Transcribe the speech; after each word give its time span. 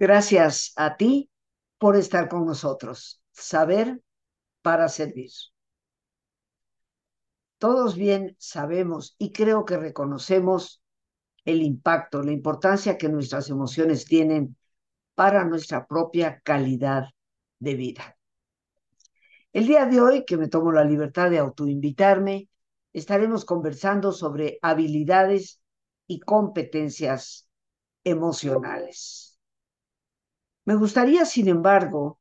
Gracias 0.00 0.72
a 0.76 0.96
ti 0.96 1.30
por 1.76 1.94
estar 1.94 2.30
con 2.30 2.46
nosotros. 2.46 3.22
Saber 3.32 4.00
para 4.62 4.88
servir. 4.88 5.30
Todos 7.58 7.96
bien 7.96 8.34
sabemos 8.38 9.14
y 9.18 9.30
creo 9.30 9.66
que 9.66 9.76
reconocemos 9.76 10.82
el 11.44 11.60
impacto, 11.60 12.22
la 12.22 12.32
importancia 12.32 12.96
que 12.96 13.10
nuestras 13.10 13.50
emociones 13.50 14.06
tienen 14.06 14.56
para 15.14 15.44
nuestra 15.44 15.86
propia 15.86 16.40
calidad 16.42 17.10
de 17.58 17.74
vida. 17.74 18.16
El 19.52 19.66
día 19.66 19.84
de 19.84 20.00
hoy, 20.00 20.24
que 20.24 20.38
me 20.38 20.48
tomo 20.48 20.72
la 20.72 20.84
libertad 20.84 21.28
de 21.28 21.40
autoinvitarme, 21.40 22.48
estaremos 22.94 23.44
conversando 23.44 24.12
sobre 24.12 24.58
habilidades 24.62 25.60
y 26.06 26.20
competencias 26.20 27.50
emocionales. 28.02 29.29
Me 30.64 30.74
gustaría, 30.74 31.24
sin 31.24 31.48
embargo, 31.48 32.20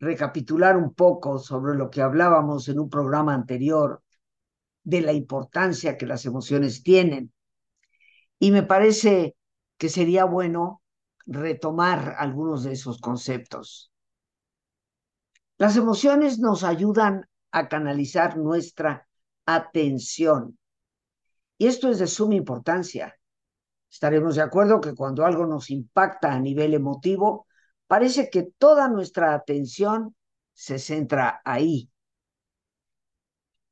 recapitular 0.00 0.76
un 0.76 0.94
poco 0.94 1.38
sobre 1.38 1.76
lo 1.76 1.90
que 1.90 2.02
hablábamos 2.02 2.68
en 2.68 2.78
un 2.78 2.88
programa 2.88 3.34
anterior 3.34 4.02
de 4.84 5.00
la 5.00 5.12
importancia 5.12 5.96
que 5.96 6.06
las 6.06 6.24
emociones 6.24 6.82
tienen. 6.82 7.32
Y 8.38 8.52
me 8.52 8.62
parece 8.62 9.36
que 9.76 9.88
sería 9.88 10.24
bueno 10.24 10.82
retomar 11.26 12.14
algunos 12.18 12.64
de 12.64 12.72
esos 12.72 13.00
conceptos. 13.00 13.92
Las 15.58 15.76
emociones 15.76 16.38
nos 16.38 16.62
ayudan 16.62 17.28
a 17.50 17.68
canalizar 17.68 18.36
nuestra 18.36 19.08
atención. 19.44 20.58
Y 21.58 21.66
esto 21.66 21.90
es 21.90 21.98
de 21.98 22.06
suma 22.06 22.36
importancia. 22.36 23.16
Estaremos 23.90 24.36
de 24.36 24.42
acuerdo 24.42 24.80
que 24.80 24.94
cuando 24.94 25.24
algo 25.24 25.46
nos 25.46 25.70
impacta 25.70 26.32
a 26.32 26.38
nivel 26.38 26.74
emotivo, 26.74 27.47
parece 27.88 28.30
que 28.30 28.44
toda 28.44 28.88
nuestra 28.88 29.34
atención 29.34 30.14
se 30.52 30.78
centra 30.78 31.40
ahí. 31.44 31.90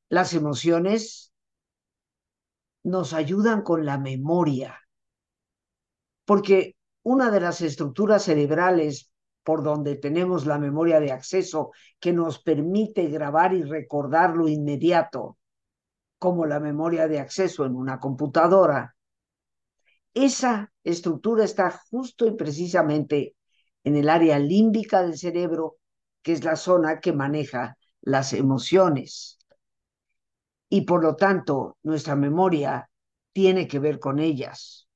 Las 0.08 0.34
emociones 0.34 1.32
nos 2.82 3.12
ayudan 3.12 3.62
con 3.62 3.84
la 3.84 3.98
memoria, 3.98 4.80
porque 6.24 6.76
una 7.02 7.30
de 7.30 7.40
las 7.40 7.60
estructuras 7.60 8.24
cerebrales 8.24 9.10
por 9.44 9.62
donde 9.62 9.94
tenemos 9.94 10.44
la 10.44 10.58
memoria 10.58 10.98
de 10.98 11.12
acceso 11.12 11.70
que 12.00 12.12
nos 12.12 12.42
permite 12.42 13.06
grabar 13.06 13.54
y 13.54 13.62
recordar 13.62 14.36
lo 14.36 14.48
inmediato, 14.48 15.38
como 16.18 16.46
la 16.46 16.58
memoria 16.58 17.06
de 17.06 17.20
acceso 17.20 17.64
en 17.64 17.76
una 17.76 18.00
computadora, 18.00 18.96
esa 20.14 20.72
estructura 20.82 21.44
está 21.44 21.70
justo 21.70 22.26
y 22.26 22.32
precisamente 22.32 23.35
en 23.86 23.94
el 23.94 24.08
área 24.08 24.40
límbica 24.40 25.02
del 25.02 25.16
cerebro, 25.16 25.76
que 26.20 26.32
es 26.32 26.42
la 26.42 26.56
zona 26.56 26.98
que 26.98 27.12
maneja 27.12 27.78
las 28.00 28.32
emociones. 28.32 29.38
Y 30.68 30.80
por 30.80 31.04
lo 31.04 31.14
tanto, 31.14 31.78
nuestra 31.84 32.16
memoria 32.16 32.90
tiene 33.32 33.68
que 33.68 33.78
ver 33.78 34.00
con 34.00 34.18
ellas. 34.18 34.88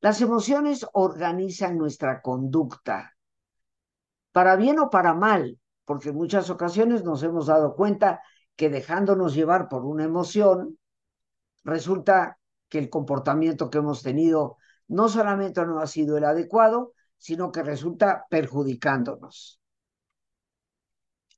Las 0.00 0.22
emociones 0.22 0.86
organizan 0.94 1.76
nuestra 1.76 2.22
conducta, 2.22 3.14
para 4.32 4.56
bien 4.56 4.78
o 4.78 4.88
para 4.88 5.12
mal, 5.12 5.60
porque 5.84 6.08
en 6.08 6.14
muchas 6.16 6.48
ocasiones 6.48 7.04
nos 7.04 7.22
hemos 7.22 7.48
dado 7.48 7.76
cuenta 7.76 8.22
que 8.56 8.70
dejándonos 8.70 9.34
llevar 9.34 9.68
por 9.68 9.84
una 9.84 10.04
emoción, 10.04 10.78
resulta 11.62 12.38
que 12.70 12.78
el 12.78 12.88
comportamiento 12.88 13.68
que 13.68 13.78
hemos 13.78 14.02
tenido 14.02 14.56
no 14.86 15.10
solamente 15.10 15.66
no 15.66 15.80
ha 15.80 15.86
sido 15.86 16.16
el 16.16 16.24
adecuado, 16.24 16.94
sino 17.18 17.52
que 17.52 17.62
resulta 17.62 18.24
perjudicándonos. 18.30 19.60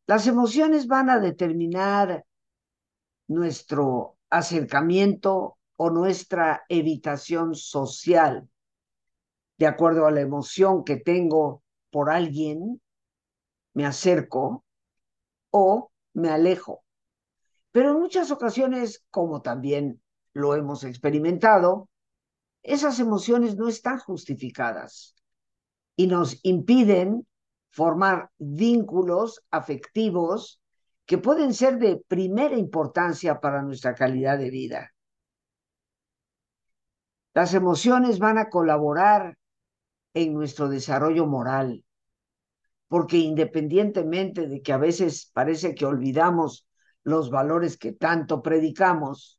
Las 0.06 0.26
emociones 0.26 0.86
van 0.86 1.08
a 1.08 1.18
determinar 1.18 2.24
nuestro 3.28 4.18
acercamiento 4.28 5.56
o 5.76 5.90
nuestra 5.90 6.64
evitación 6.68 7.54
social. 7.54 8.48
De 9.56 9.66
acuerdo 9.66 10.06
a 10.06 10.10
la 10.10 10.20
emoción 10.20 10.84
que 10.84 10.96
tengo 10.96 11.62
por 11.90 12.10
alguien, 12.10 12.80
me 13.72 13.86
acerco 13.86 14.64
o 15.50 15.90
me 16.12 16.28
alejo. 16.28 16.84
Pero 17.72 17.92
en 17.92 18.00
muchas 18.00 18.30
ocasiones, 18.30 19.04
como 19.10 19.42
también 19.42 20.02
lo 20.32 20.54
hemos 20.56 20.84
experimentado, 20.84 21.88
esas 22.62 22.98
emociones 22.98 23.56
no 23.56 23.68
están 23.68 23.98
justificadas 23.98 25.14
y 26.00 26.06
nos 26.06 26.40
impiden 26.44 27.26
formar 27.68 28.30
vínculos 28.38 29.44
afectivos 29.50 30.62
que 31.04 31.18
pueden 31.18 31.52
ser 31.52 31.78
de 31.78 31.98
primera 32.08 32.56
importancia 32.56 33.38
para 33.38 33.60
nuestra 33.60 33.94
calidad 33.94 34.38
de 34.38 34.48
vida. 34.48 34.94
Las 37.34 37.52
emociones 37.52 38.18
van 38.18 38.38
a 38.38 38.48
colaborar 38.48 39.36
en 40.14 40.32
nuestro 40.32 40.70
desarrollo 40.70 41.26
moral, 41.26 41.84
porque 42.88 43.18
independientemente 43.18 44.48
de 44.48 44.62
que 44.62 44.72
a 44.72 44.78
veces 44.78 45.30
parece 45.34 45.74
que 45.74 45.84
olvidamos 45.84 46.66
los 47.02 47.28
valores 47.30 47.76
que 47.76 47.92
tanto 47.92 48.40
predicamos, 48.40 49.38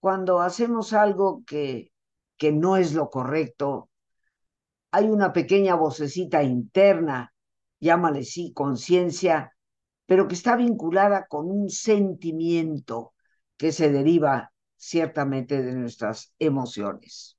cuando 0.00 0.40
hacemos 0.40 0.92
algo 0.92 1.44
que, 1.46 1.92
que 2.36 2.50
no 2.50 2.76
es 2.76 2.94
lo 2.94 3.10
correcto, 3.10 3.90
hay 4.92 5.06
una 5.06 5.32
pequeña 5.32 5.74
vocecita 5.74 6.42
interna, 6.42 7.32
llámale 7.80 8.24
sí, 8.24 8.52
conciencia, 8.52 9.56
pero 10.04 10.28
que 10.28 10.34
está 10.34 10.54
vinculada 10.54 11.26
con 11.26 11.50
un 11.50 11.70
sentimiento 11.70 13.14
que 13.56 13.72
se 13.72 13.90
deriva 13.90 14.52
ciertamente 14.76 15.62
de 15.62 15.72
nuestras 15.72 16.34
emociones. 16.38 17.38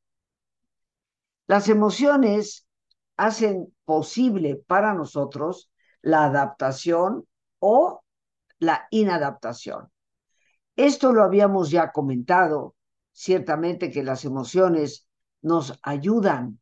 Las 1.46 1.69
emociones 1.69 2.66
hacen 3.18 3.72
posible 3.85 4.56
para 4.56 4.96
nosotros 4.96 5.70
la 6.02 6.25
adaptación 6.25 7.28
o 7.59 8.03
la 8.58 8.88
inadaptación. 8.90 9.91
Esto 10.75 11.14
lo 11.14 11.24
habíamos 11.24 11.70
ya 11.70 11.91
comentado, 11.91 12.75
ciertamente 13.12 13.91
que 13.91 14.02
las 14.02 14.25
emociones 14.25 15.08
nos 15.41 15.78
ayudan 15.84 16.59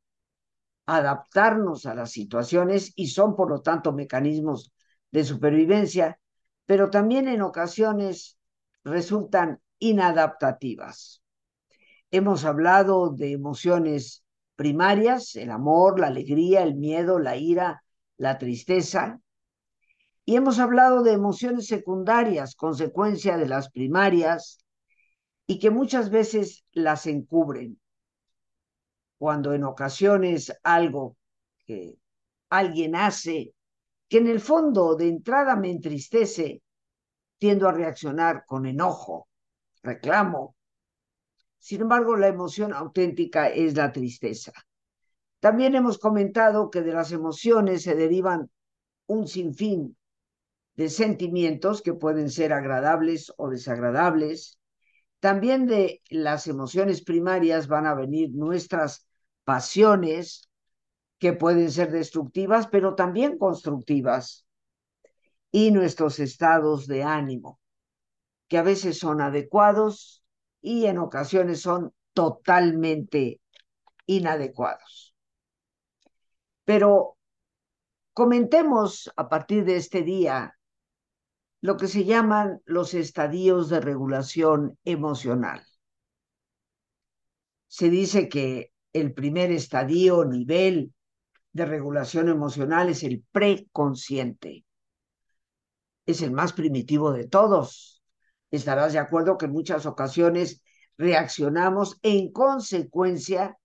adaptarnos 0.85 1.85
a 1.85 1.95
las 1.95 2.11
situaciones 2.11 2.93
y 2.95 3.07
son, 3.07 3.35
por 3.35 3.49
lo 3.49 3.61
tanto, 3.61 3.93
mecanismos 3.93 4.71
de 5.11 5.23
supervivencia, 5.23 6.19
pero 6.65 6.89
también 6.89 7.27
en 7.27 7.41
ocasiones 7.41 8.37
resultan 8.83 9.61
inadaptativas. 9.79 11.21
Hemos 12.11 12.45
hablado 12.45 13.09
de 13.09 13.31
emociones 13.31 14.23
primarias, 14.55 15.35
el 15.35 15.51
amor, 15.51 15.99
la 15.99 16.07
alegría, 16.07 16.63
el 16.63 16.75
miedo, 16.75 17.19
la 17.19 17.37
ira, 17.37 17.83
la 18.17 18.37
tristeza, 18.37 19.19
y 20.25 20.35
hemos 20.35 20.59
hablado 20.59 21.03
de 21.03 21.13
emociones 21.13 21.67
secundarias, 21.67 22.55
consecuencia 22.55 23.37
de 23.37 23.47
las 23.47 23.71
primarias, 23.71 24.59
y 25.47 25.59
que 25.59 25.71
muchas 25.71 26.09
veces 26.09 26.63
las 26.71 27.07
encubren 27.07 27.79
cuando 29.21 29.53
en 29.53 29.63
ocasiones 29.63 30.51
algo 30.63 31.15
que 31.67 31.95
alguien 32.49 32.95
hace, 32.95 33.53
que 34.09 34.17
en 34.17 34.25
el 34.25 34.39
fondo 34.39 34.95
de 34.95 35.09
entrada 35.09 35.55
me 35.55 35.69
entristece, 35.69 36.63
tiendo 37.37 37.69
a 37.69 37.71
reaccionar 37.71 38.45
con 38.47 38.65
enojo, 38.65 39.27
reclamo. 39.83 40.55
Sin 41.59 41.81
embargo, 41.81 42.15
la 42.15 42.29
emoción 42.29 42.73
auténtica 42.73 43.49
es 43.49 43.75
la 43.75 43.91
tristeza. 43.91 44.53
También 45.39 45.75
hemos 45.75 45.99
comentado 45.99 46.71
que 46.71 46.81
de 46.81 46.93
las 46.93 47.11
emociones 47.11 47.83
se 47.83 47.93
derivan 47.93 48.49
un 49.05 49.27
sinfín 49.27 49.95
de 50.73 50.89
sentimientos 50.89 51.83
que 51.83 51.93
pueden 51.93 52.31
ser 52.31 52.53
agradables 52.53 53.31
o 53.37 53.51
desagradables. 53.51 54.57
También 55.19 55.67
de 55.67 56.01
las 56.09 56.47
emociones 56.47 57.03
primarias 57.03 57.67
van 57.67 57.85
a 57.85 57.93
venir 57.93 58.31
nuestras 58.33 59.05
pasiones 59.43 60.49
que 61.19 61.33
pueden 61.33 61.71
ser 61.71 61.91
destructivas, 61.91 62.67
pero 62.67 62.95
también 62.95 63.37
constructivas, 63.37 64.45
y 65.51 65.71
nuestros 65.71 66.19
estados 66.19 66.87
de 66.87 67.03
ánimo, 67.03 67.59
que 68.47 68.57
a 68.57 68.63
veces 68.63 68.97
son 68.97 69.21
adecuados 69.21 70.23
y 70.61 70.85
en 70.85 70.97
ocasiones 70.97 71.61
son 71.61 71.93
totalmente 72.13 73.41
inadecuados. 74.05 75.13
Pero 76.63 77.17
comentemos 78.13 79.11
a 79.15 79.27
partir 79.29 79.65
de 79.65 79.75
este 79.75 80.03
día 80.03 80.57
lo 81.59 81.77
que 81.77 81.87
se 81.87 82.05
llaman 82.05 82.61
los 82.65 82.93
estadios 82.93 83.69
de 83.69 83.81
regulación 83.81 84.77
emocional. 84.83 85.63
Se 87.67 87.89
dice 87.89 88.27
que 88.29 88.73
el 88.93 89.13
primer 89.13 89.51
estadio, 89.51 90.25
nivel 90.25 90.93
de 91.53 91.65
regulación 91.65 92.29
emocional 92.29 92.89
es 92.89 93.03
el 93.03 93.23
preconsciente. 93.31 94.65
Es 96.05 96.21
el 96.21 96.31
más 96.31 96.53
primitivo 96.53 97.11
de 97.11 97.27
todos. 97.27 98.01
Estarás 98.49 98.93
de 98.93 98.99
acuerdo 98.99 99.37
que 99.37 99.45
en 99.45 99.51
muchas 99.51 99.85
ocasiones 99.85 100.61
reaccionamos 100.97 101.97
en 102.01 102.31
consecuencia 102.31 103.57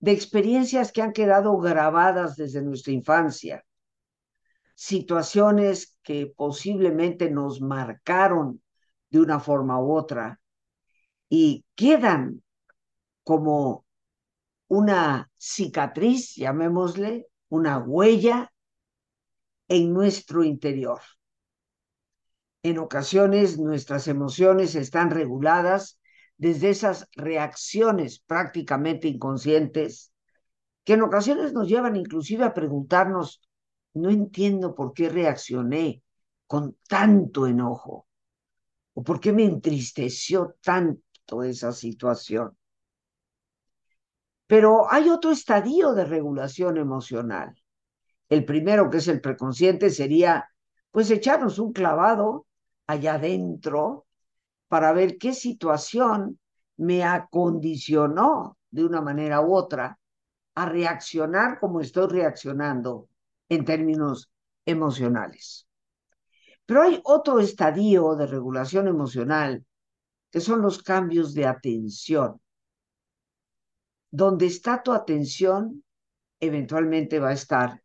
de 0.00 0.12
experiencias 0.12 0.92
que 0.92 1.02
han 1.02 1.12
quedado 1.12 1.56
grabadas 1.58 2.36
desde 2.36 2.62
nuestra 2.62 2.92
infancia, 2.92 3.64
situaciones 4.74 5.96
que 6.02 6.32
posiblemente 6.36 7.30
nos 7.30 7.60
marcaron 7.60 8.60
de 9.10 9.20
una 9.20 9.38
forma 9.38 9.80
u 9.80 9.92
otra 9.92 10.40
y 11.28 11.64
quedan 11.74 12.42
como 13.22 13.86
una 14.72 15.30
cicatriz, 15.36 16.34
llamémosle, 16.34 17.28
una 17.50 17.76
huella 17.76 18.54
en 19.68 19.92
nuestro 19.92 20.44
interior. 20.44 20.98
En 22.62 22.78
ocasiones 22.78 23.58
nuestras 23.58 24.08
emociones 24.08 24.74
están 24.74 25.10
reguladas 25.10 26.00
desde 26.38 26.70
esas 26.70 27.06
reacciones 27.12 28.20
prácticamente 28.20 29.08
inconscientes 29.08 30.14
que 30.84 30.94
en 30.94 31.02
ocasiones 31.02 31.52
nos 31.52 31.68
llevan 31.68 31.94
inclusive 31.96 32.44
a 32.44 32.54
preguntarnos, 32.54 33.42
no 33.92 34.08
entiendo 34.08 34.74
por 34.74 34.94
qué 34.94 35.10
reaccioné 35.10 36.02
con 36.46 36.78
tanto 36.88 37.46
enojo 37.46 38.06
o 38.94 39.02
por 39.02 39.20
qué 39.20 39.34
me 39.34 39.44
entristeció 39.44 40.56
tanto 40.62 41.42
esa 41.42 41.72
situación. 41.72 42.56
Pero 44.46 44.90
hay 44.90 45.08
otro 45.08 45.30
estadio 45.30 45.92
de 45.94 46.04
regulación 46.04 46.76
emocional. 46.76 47.54
El 48.28 48.44
primero, 48.44 48.90
que 48.90 48.98
es 48.98 49.08
el 49.08 49.20
preconsciente, 49.20 49.90
sería 49.90 50.48
pues 50.90 51.10
echarnos 51.10 51.58
un 51.58 51.72
clavado 51.72 52.46
allá 52.86 53.14
adentro 53.14 54.06
para 54.68 54.92
ver 54.92 55.18
qué 55.18 55.32
situación 55.32 56.38
me 56.76 57.04
acondicionó 57.04 58.58
de 58.70 58.84
una 58.84 59.00
manera 59.00 59.40
u 59.40 59.54
otra 59.54 59.98
a 60.54 60.66
reaccionar 60.66 61.58
como 61.60 61.80
estoy 61.80 62.08
reaccionando 62.08 63.08
en 63.48 63.64
términos 63.64 64.30
emocionales. 64.64 65.66
Pero 66.66 66.82
hay 66.82 67.00
otro 67.04 67.40
estadio 67.40 68.14
de 68.14 68.26
regulación 68.26 68.88
emocional 68.88 69.64
que 70.30 70.40
son 70.40 70.62
los 70.62 70.82
cambios 70.82 71.34
de 71.34 71.46
atención. 71.46 72.40
Donde 74.12 74.46
está 74.46 74.82
tu 74.82 74.92
atención, 74.92 75.82
eventualmente 76.38 77.18
va 77.18 77.30
a 77.30 77.32
estar 77.32 77.82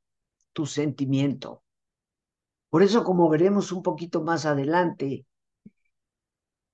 tu 0.52 0.66
sentimiento. 0.66 1.64
Por 2.70 2.84
eso, 2.84 3.04
como 3.04 3.30
veremos 3.30 3.72
un 3.72 3.82
poquito 3.82 4.22
más 4.22 4.46
adelante, 4.46 5.26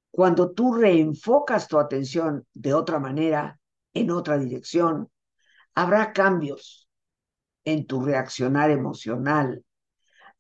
cuando 0.09 0.51
tú 0.53 0.73
reenfocas 0.73 1.67
tu 1.67 1.77
atención 1.77 2.47
de 2.53 2.73
otra 2.73 2.99
manera, 2.99 3.59
en 3.93 4.09
otra 4.09 4.39
dirección, 4.39 5.11
habrá 5.75 6.13
cambios 6.13 6.89
en 7.63 7.85
tu 7.85 8.03
reaccionar 8.03 8.71
emocional, 8.71 9.63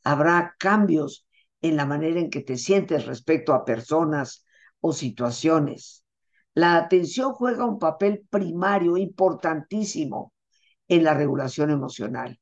habrá 0.03 0.55
cambios 0.57 1.27
en 1.61 1.75
la 1.77 1.85
manera 1.85 2.19
en 2.19 2.31
que 2.31 2.41
te 2.41 2.57
sientes 2.57 3.05
respecto 3.05 3.53
a 3.53 3.63
personas 3.63 4.43
o 4.81 4.91
situaciones. 4.91 6.02
La 6.55 6.77
atención 6.77 7.33
juega 7.33 7.65
un 7.65 7.79
papel 7.79 8.25
primario 8.29 8.97
importantísimo 8.97 10.33
en 10.87 11.03
la 11.03 11.13
regulación 11.13 11.71
emocional. 11.71 12.39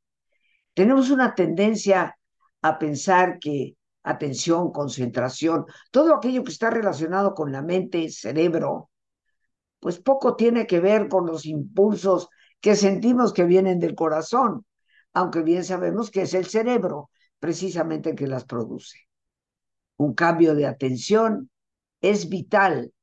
Tenemos 0.74 1.10
una 1.10 1.34
tendencia 1.36 2.18
a 2.62 2.80
pensar 2.80 3.40
que 3.40 3.75
atención, 4.04 4.72
concentración, 4.72 5.66
todo 5.92 6.16
aquello 6.16 6.44
que 6.44 6.52
está 6.52 6.69
relacionado 6.69 7.34
con 7.34 7.52
la 7.52 7.62
mente, 7.62 8.10
cerebro, 8.10 8.90
pues 9.80 10.00
poco 10.00 10.36
tiene 10.36 10.68
que 10.68 10.80
ver 10.80 11.08
con 11.08 11.25
los 11.25 11.46
impulsos 11.46 12.30
que 12.60 12.75
sentimos 12.75 13.34
que 13.34 13.46
vienen 13.46 13.80
del 13.80 13.96
corazón, 13.96 14.66
aunque 15.13 15.42
bien 15.42 15.63
sabemos 15.63 16.12
que 16.12 16.24
es 16.24 16.34
el 16.34 16.46
cerebro 16.46 17.10
precisamente 17.40 18.16
que 18.16 18.28
las 18.28 18.46
produce. 18.46 19.00
Un 19.98 20.13
cambio 20.13 20.56
de 20.56 20.68
atención 20.68 21.50
es 22.02 22.30
vital 22.30 22.94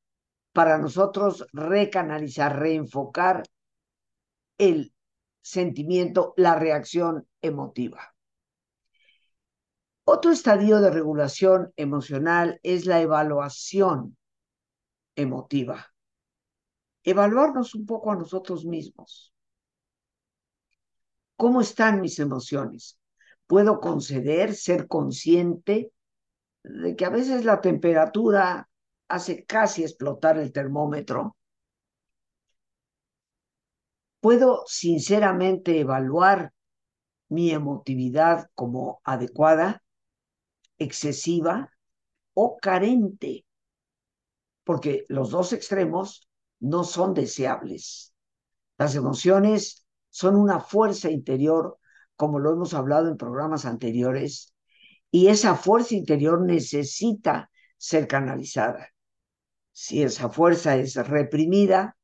para 0.52 0.78
nosotros 0.78 1.46
recanalizar, 1.52 2.58
reenfocar 2.58 3.42
el 4.58 4.92
sentimiento, 5.40 6.34
la 6.36 6.54
reacción 6.56 7.26
emotiva. 7.40 8.14
Otro 10.04 10.30
estadio 10.30 10.80
de 10.80 10.90
regulación 10.90 11.72
emocional 11.76 12.58
es 12.62 12.86
la 12.86 13.00
evaluación 13.00 14.16
emotiva. 15.16 15.92
Evaluarnos 17.02 17.74
un 17.74 17.86
poco 17.86 18.10
a 18.10 18.16
nosotros 18.16 18.64
mismos. 18.64 19.32
¿Cómo 21.36 21.60
están 21.60 22.00
mis 22.00 22.18
emociones? 22.18 22.98
¿Puedo 23.46 23.80
conceder, 23.80 24.54
ser 24.54 24.88
consciente 24.88 25.92
de 26.62 26.96
que 26.96 27.04
a 27.04 27.10
veces 27.10 27.44
la 27.44 27.60
temperatura 27.60 28.67
hace 29.08 29.44
casi 29.44 29.82
explotar 29.82 30.38
el 30.38 30.52
termómetro? 30.52 31.36
¿Puedo 34.20 34.64
sinceramente 34.66 35.80
evaluar 35.80 36.52
mi 37.28 37.50
emotividad 37.50 38.50
como 38.54 39.00
adecuada? 39.04 39.82
excesiva 40.78 41.70
o 42.34 42.56
carente, 42.58 43.44
porque 44.64 45.04
los 45.08 45.30
dos 45.30 45.52
extremos 45.52 46.28
no 46.60 46.84
son 46.84 47.14
deseables. 47.14 48.14
Las 48.78 48.94
emociones 48.94 49.84
son 50.10 50.36
una 50.36 50.60
fuerza 50.60 51.10
interior, 51.10 51.78
como 52.16 52.38
lo 52.38 52.52
hemos 52.52 52.74
hablado 52.74 53.08
en 53.08 53.16
programas 53.16 53.64
anteriores, 53.64 54.54
y 55.10 55.28
esa 55.28 55.54
fuerza 55.56 55.94
interior 55.94 56.40
necesita 56.42 57.50
ser 57.76 58.06
canalizada. 58.06 58.88
Si 59.80 60.02
esa 60.02 60.28
fuerza 60.28 60.74
es 60.74 60.96
reprimida, 60.96 61.96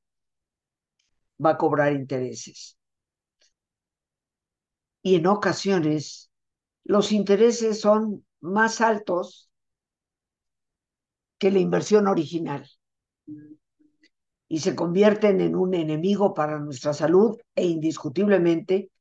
va 1.45 1.51
a 1.51 1.59
cobrar 1.59 1.93
intereses. 1.93 2.79
Y 5.03 5.17
en 5.17 5.27
ocasiones 5.27 6.31
los 6.85 7.11
intereses 7.11 7.81
son 7.81 8.25
más 8.41 8.81
altos 8.81 9.51
que 11.37 11.51
la 11.51 11.59
inversión 11.59 12.07
original 12.07 12.65
y 14.47 14.61
se 14.61 14.77
convierten 14.77 15.41
en 15.41 15.57
un 15.57 15.75
enemigo 15.75 16.33
para 16.33 16.61
nuestra 16.61 16.93
salud 16.93 17.37
e 17.57 17.67
indiscutiblemente 17.67 18.93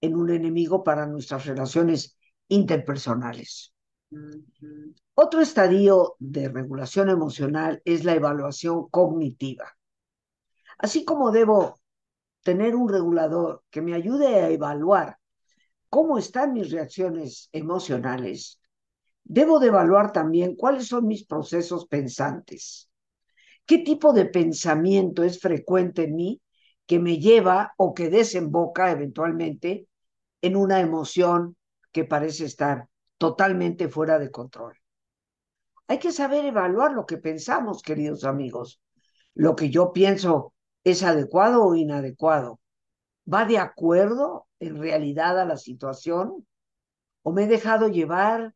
en 0.00 0.16
un 0.16 0.30
enemigo 0.30 0.82
para 0.82 1.06
nuestras 1.06 1.44
relaciones 1.44 2.16
interpersonales. 2.48 3.74
Otro 5.16 5.40
estadio 5.40 6.16
de 6.18 6.48
regulación 6.48 7.08
emocional 7.08 7.80
es 7.84 8.04
la 8.04 8.14
evaluación 8.14 8.88
cognitiva. 8.88 9.76
Así 10.76 11.04
como 11.04 11.30
debo 11.30 11.78
tener 12.42 12.74
un 12.74 12.88
regulador 12.88 13.62
que 13.70 13.80
me 13.80 13.94
ayude 13.94 14.40
a 14.40 14.50
evaluar 14.50 15.18
cómo 15.88 16.18
están 16.18 16.52
mis 16.52 16.72
reacciones 16.72 17.48
emocionales, 17.52 18.58
debo 19.22 19.60
de 19.60 19.68
evaluar 19.68 20.10
también 20.10 20.56
cuáles 20.56 20.88
son 20.88 21.06
mis 21.06 21.24
procesos 21.24 21.86
pensantes. 21.86 22.90
¿Qué 23.66 23.78
tipo 23.78 24.12
de 24.12 24.24
pensamiento 24.24 25.22
es 25.22 25.38
frecuente 25.38 26.04
en 26.04 26.16
mí 26.16 26.42
que 26.86 26.98
me 26.98 27.18
lleva 27.18 27.72
o 27.76 27.94
que 27.94 28.10
desemboca 28.10 28.90
eventualmente 28.90 29.86
en 30.42 30.56
una 30.56 30.80
emoción 30.80 31.56
que 31.92 32.04
parece 32.04 32.46
estar 32.46 32.88
totalmente 33.16 33.88
fuera 33.88 34.18
de 34.18 34.32
control? 34.32 34.76
Hay 35.86 35.98
que 35.98 36.12
saber 36.12 36.44
evaluar 36.44 36.92
lo 36.92 37.06
que 37.06 37.18
pensamos, 37.18 37.82
queridos 37.82 38.24
amigos. 38.24 38.80
Lo 39.34 39.56
que 39.56 39.70
yo 39.70 39.92
pienso 39.92 40.54
es 40.84 41.02
adecuado 41.02 41.64
o 41.64 41.74
inadecuado. 41.74 42.60
¿Va 43.32 43.44
de 43.44 43.58
acuerdo 43.58 44.46
en 44.60 44.78
realidad 44.78 45.40
a 45.40 45.44
la 45.44 45.56
situación? 45.56 46.46
¿O 47.22 47.32
me 47.32 47.44
he 47.44 47.46
dejado 47.46 47.88
llevar 47.88 48.54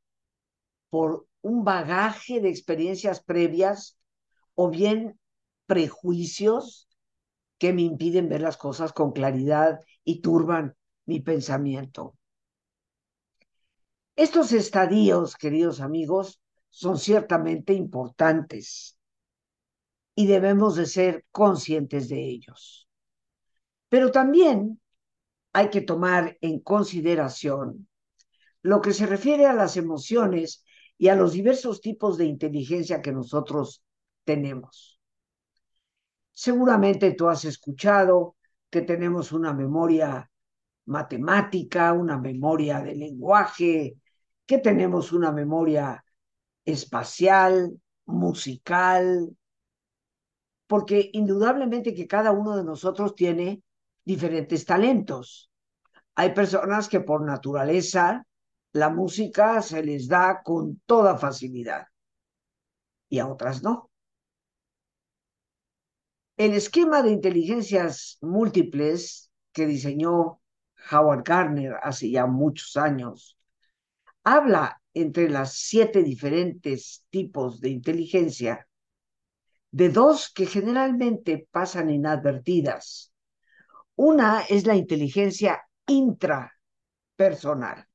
por 0.90 1.26
un 1.42 1.64
bagaje 1.64 2.40
de 2.40 2.48
experiencias 2.48 3.22
previas 3.22 3.98
o 4.54 4.70
bien 4.70 5.18
prejuicios 5.66 6.88
que 7.58 7.72
me 7.72 7.82
impiden 7.82 8.28
ver 8.28 8.40
las 8.40 8.56
cosas 8.56 8.92
con 8.92 9.12
claridad 9.12 9.80
y 10.04 10.20
turban 10.20 10.76
mi 11.04 11.20
pensamiento. 11.20 12.14
Estos 14.16 14.52
estadios, 14.52 15.36
queridos 15.36 15.80
amigos, 15.80 16.40
son 16.70 16.98
ciertamente 16.98 17.72
importantes 17.72 18.98
y 20.14 20.26
debemos 20.26 20.76
de 20.76 20.86
ser 20.86 21.24
conscientes 21.30 22.08
de 22.08 22.24
ellos. 22.24 22.88
Pero 23.88 24.10
también 24.10 24.80
hay 25.52 25.70
que 25.70 25.80
tomar 25.80 26.36
en 26.40 26.60
consideración 26.60 27.88
lo 28.62 28.80
que 28.80 28.92
se 28.92 29.06
refiere 29.06 29.46
a 29.46 29.54
las 29.54 29.76
emociones 29.76 30.64
y 30.98 31.08
a 31.08 31.14
los 31.14 31.32
diversos 31.32 31.80
tipos 31.80 32.18
de 32.18 32.26
inteligencia 32.26 33.00
que 33.00 33.12
nosotros 33.12 33.82
tenemos. 34.24 35.00
Seguramente 36.32 37.12
tú 37.12 37.28
has 37.28 37.44
escuchado 37.44 38.36
que 38.70 38.82
tenemos 38.82 39.32
una 39.32 39.54
memoria 39.54 40.30
matemática, 40.86 41.92
una 41.92 42.18
memoria 42.18 42.80
de 42.80 42.94
lenguaje, 42.94 43.96
que 44.44 44.58
tenemos 44.58 45.12
una 45.12 45.32
memoria 45.32 46.04
espacial, 46.68 47.80
musical, 48.04 49.34
porque 50.66 51.10
indudablemente 51.14 51.94
que 51.94 52.06
cada 52.06 52.30
uno 52.30 52.56
de 52.56 52.64
nosotros 52.64 53.14
tiene 53.14 53.62
diferentes 54.04 54.66
talentos. 54.66 55.50
Hay 56.14 56.34
personas 56.34 56.88
que 56.88 57.00
por 57.00 57.24
naturaleza 57.24 58.26
la 58.72 58.90
música 58.90 59.62
se 59.62 59.82
les 59.82 60.08
da 60.08 60.42
con 60.42 60.80
toda 60.84 61.16
facilidad 61.16 61.86
y 63.08 63.18
a 63.18 63.28
otras 63.28 63.62
no. 63.62 63.90
El 66.36 66.52
esquema 66.52 67.02
de 67.02 67.12
inteligencias 67.12 68.18
múltiples 68.20 69.30
que 69.52 69.66
diseñó 69.66 70.40
Howard 70.92 71.24
Gardner 71.24 71.76
hace 71.82 72.10
ya 72.10 72.26
muchos 72.26 72.76
años 72.76 73.38
habla 74.22 74.80
entre 75.00 75.28
las 75.28 75.54
siete 75.54 76.02
diferentes 76.02 77.04
tipos 77.10 77.60
de 77.60 77.70
inteligencia 77.70 78.66
de 79.70 79.90
dos 79.90 80.32
que 80.32 80.46
generalmente 80.46 81.46
pasan 81.50 81.90
inadvertidas. 81.90 83.12
Una 83.96 84.42
es 84.42 84.66
la 84.66 84.76
inteligencia 84.76 85.62
intrapersonal. 85.86 87.86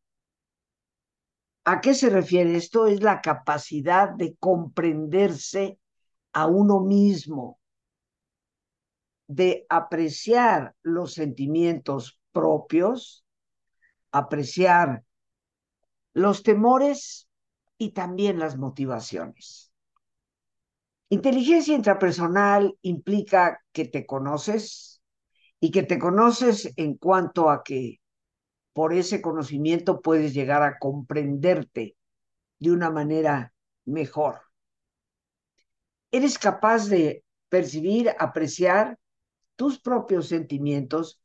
¿A 1.65 1.81
qué 1.81 1.93
se 1.93 2.09
refiere 2.09 2.55
esto? 2.55 2.87
Es 2.87 3.01
la 3.01 3.21
capacidad 3.21 4.09
de 4.09 4.35
comprenderse 4.37 5.79
a 6.33 6.47
uno 6.47 6.81
mismo, 6.81 7.59
de 9.27 9.65
apreciar 9.69 10.75
los 10.81 11.13
sentimientos 11.13 12.19
propios, 12.31 13.25
apreciar 14.11 15.03
los 16.13 16.43
temores 16.43 17.27
y 17.77 17.91
también 17.91 18.39
las 18.39 18.57
motivaciones. 18.57 19.71
Inteligencia 21.09 21.75
intrapersonal 21.75 22.77
implica 22.81 23.63
que 23.71 23.85
te 23.85 24.05
conoces 24.05 25.01
y 25.59 25.71
que 25.71 25.83
te 25.83 25.99
conoces 25.99 26.71
en 26.75 26.95
cuanto 26.97 27.49
a 27.49 27.63
que 27.63 27.99
por 28.73 28.93
ese 28.93 29.21
conocimiento 29.21 30.01
puedes 30.01 30.33
llegar 30.33 30.63
a 30.63 30.79
comprenderte 30.79 31.95
de 32.59 32.71
una 32.71 32.89
manera 32.89 33.53
mejor. 33.85 34.41
Eres 36.11 36.37
capaz 36.39 36.87
de 36.87 37.23
percibir, 37.49 38.11
apreciar 38.17 38.97
tus 39.55 39.79
propios 39.79 40.27
sentimientos, 40.27 41.19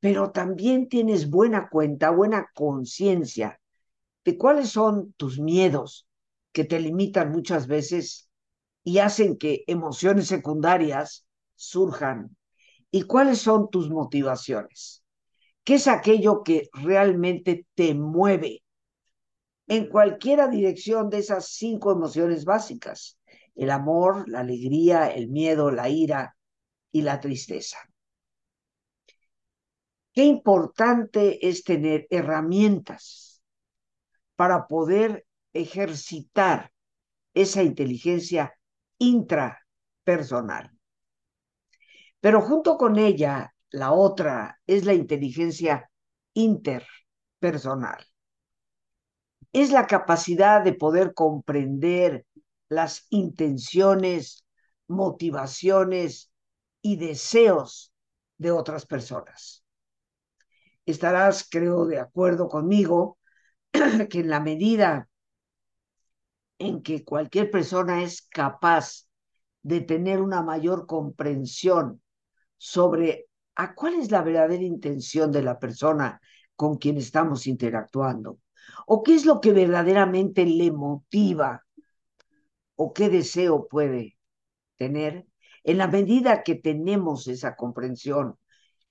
pero 0.00 0.30
también 0.30 0.88
tienes 0.88 1.28
buena 1.28 1.68
cuenta, 1.68 2.10
buena 2.10 2.48
conciencia 2.54 3.60
de 4.24 4.38
cuáles 4.38 4.70
son 4.70 5.12
tus 5.16 5.38
miedos 5.38 6.06
que 6.52 6.64
te 6.64 6.80
limitan 6.80 7.30
muchas 7.30 7.66
veces 7.66 8.28
y 8.82 8.98
hacen 8.98 9.36
que 9.36 9.64
emociones 9.66 10.28
secundarias 10.28 11.26
surjan 11.54 12.36
y 12.90 13.02
cuáles 13.02 13.38
son 13.40 13.70
tus 13.70 13.90
motivaciones. 13.90 15.02
¿Qué 15.64 15.74
es 15.74 15.88
aquello 15.88 16.42
que 16.42 16.68
realmente 16.72 17.66
te 17.74 17.94
mueve 17.94 18.62
en 19.66 19.88
cualquiera 19.88 20.48
dirección 20.48 21.08
de 21.10 21.18
esas 21.18 21.48
cinco 21.48 21.90
emociones 21.90 22.44
básicas? 22.44 23.18
El 23.54 23.70
amor, 23.70 24.28
la 24.28 24.40
alegría, 24.40 25.08
el 25.08 25.28
miedo, 25.28 25.70
la 25.70 25.88
ira 25.88 26.36
y 26.92 27.02
la 27.02 27.20
tristeza. 27.20 27.78
Qué 30.12 30.24
importante 30.24 31.48
es 31.48 31.64
tener 31.64 32.06
herramientas 32.10 33.33
para 34.36 34.66
poder 34.66 35.26
ejercitar 35.52 36.72
esa 37.34 37.62
inteligencia 37.62 38.54
intrapersonal. 38.98 40.70
Pero 42.20 42.40
junto 42.40 42.76
con 42.76 42.98
ella 42.98 43.54
la 43.70 43.92
otra 43.92 44.60
es 44.66 44.84
la 44.84 44.94
inteligencia 44.94 45.90
interpersonal. 46.32 48.06
Es 49.52 49.70
la 49.70 49.86
capacidad 49.86 50.62
de 50.62 50.74
poder 50.74 51.14
comprender 51.14 52.26
las 52.68 53.06
intenciones, 53.10 54.44
motivaciones 54.88 56.32
y 56.82 56.96
deseos 56.96 57.92
de 58.38 58.50
otras 58.50 58.86
personas. 58.86 59.64
Estarás, 60.86 61.46
creo, 61.48 61.86
de 61.86 61.98
acuerdo 61.98 62.48
conmigo 62.48 63.18
que 64.08 64.20
en 64.20 64.28
la 64.30 64.40
medida 64.40 65.08
en 66.58 66.82
que 66.82 67.04
cualquier 67.04 67.50
persona 67.50 68.02
es 68.02 68.22
capaz 68.22 69.08
de 69.62 69.80
tener 69.80 70.20
una 70.20 70.42
mayor 70.42 70.86
comprensión 70.86 72.00
sobre 72.56 73.26
a 73.56 73.74
cuál 73.74 73.94
es 73.94 74.10
la 74.10 74.22
verdadera 74.22 74.62
intención 74.62 75.32
de 75.32 75.42
la 75.42 75.58
persona 75.58 76.20
con 76.56 76.76
quien 76.76 76.96
estamos 76.96 77.46
interactuando, 77.46 78.38
o 78.86 79.02
qué 79.02 79.14
es 79.14 79.26
lo 79.26 79.40
que 79.40 79.52
verdaderamente 79.52 80.46
le 80.46 80.70
motiva, 80.70 81.64
o 82.76 82.92
qué 82.92 83.08
deseo 83.08 83.66
puede 83.68 84.16
tener, 84.76 85.26
en 85.64 85.78
la 85.78 85.88
medida 85.88 86.42
que 86.42 86.54
tenemos 86.54 87.26
esa 87.26 87.56
comprensión, 87.56 88.38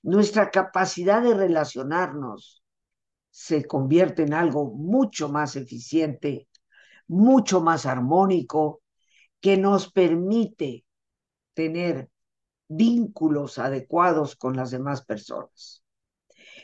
nuestra 0.01 0.51
capacidad 0.51 1.21
de 1.21 1.33
relacionarnos 1.33 2.62
se 3.33 3.65
convierte 3.65 4.21
en 4.21 4.35
algo 4.35 4.65
mucho 4.75 5.27
más 5.27 5.55
eficiente, 5.55 6.47
mucho 7.07 7.61
más 7.61 7.87
armónico, 7.87 8.83
que 9.41 9.57
nos 9.57 9.91
permite 9.91 10.85
tener 11.55 12.11
vínculos 12.67 13.57
adecuados 13.57 14.35
con 14.35 14.55
las 14.55 14.69
demás 14.69 15.03
personas. 15.03 15.83